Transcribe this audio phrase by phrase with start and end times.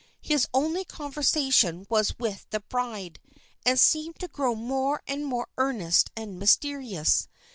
[0.23, 3.19] His only conversation was with the bride,
[3.63, 7.27] and seemed to grow more and more earnest and mysterious.